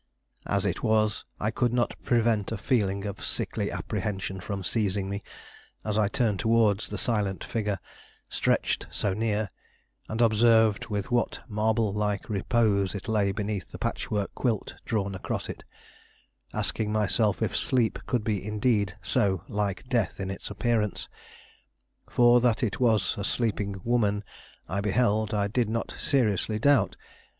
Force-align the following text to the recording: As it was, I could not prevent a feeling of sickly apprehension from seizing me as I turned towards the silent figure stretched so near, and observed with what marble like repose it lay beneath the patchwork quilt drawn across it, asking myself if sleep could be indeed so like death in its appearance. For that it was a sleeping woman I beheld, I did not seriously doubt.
As 0.47 0.65
it 0.65 0.81
was, 0.81 1.25
I 1.39 1.51
could 1.51 1.71
not 1.71 1.93
prevent 2.01 2.51
a 2.51 2.57
feeling 2.57 3.05
of 3.05 3.23
sickly 3.23 3.69
apprehension 3.69 4.39
from 4.39 4.63
seizing 4.63 5.07
me 5.11 5.21
as 5.85 5.95
I 5.95 6.07
turned 6.07 6.39
towards 6.39 6.87
the 6.87 6.97
silent 6.97 7.43
figure 7.43 7.77
stretched 8.27 8.87
so 8.89 9.13
near, 9.13 9.49
and 10.09 10.19
observed 10.19 10.87
with 10.87 11.11
what 11.11 11.41
marble 11.47 11.93
like 11.93 12.29
repose 12.31 12.95
it 12.95 13.07
lay 13.07 13.31
beneath 13.31 13.69
the 13.69 13.77
patchwork 13.77 14.33
quilt 14.33 14.73
drawn 14.85 15.13
across 15.13 15.49
it, 15.49 15.63
asking 16.51 16.91
myself 16.91 17.43
if 17.43 17.55
sleep 17.55 17.99
could 18.07 18.23
be 18.23 18.43
indeed 18.43 18.97
so 19.03 19.43
like 19.47 19.83
death 19.83 20.19
in 20.19 20.31
its 20.31 20.49
appearance. 20.49 21.09
For 22.09 22.39
that 22.41 22.63
it 22.63 22.79
was 22.79 23.13
a 23.19 23.23
sleeping 23.23 23.79
woman 23.83 24.23
I 24.67 24.81
beheld, 24.81 25.35
I 25.35 25.47
did 25.47 25.69
not 25.69 25.91
seriously 25.99 26.57
doubt. 26.57 26.97